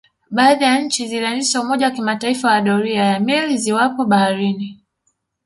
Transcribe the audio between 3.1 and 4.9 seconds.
meli ziwapo baharini